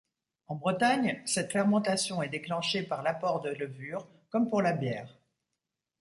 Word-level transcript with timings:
En 0.47 0.55
Bretagne, 0.55 1.21
cette 1.27 1.51
fermentation 1.51 2.23
est 2.23 2.29
déclenchée 2.29 2.81
par 2.81 3.03
l'apport 3.03 3.39
de 3.41 3.51
levures 3.51 4.07
comme 4.31 4.49
pour 4.49 4.63
la 4.63 4.73
bière. 4.73 5.19